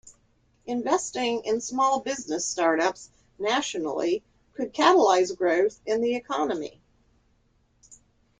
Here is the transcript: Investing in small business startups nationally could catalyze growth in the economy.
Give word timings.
Investing 0.65 1.43
in 1.45 1.61
small 1.61 1.99
business 1.99 2.43
startups 2.43 3.11
nationally 3.37 4.23
could 4.53 4.73
catalyze 4.73 5.37
growth 5.37 5.79
in 5.85 6.01
the 6.01 6.15
economy. 6.15 6.81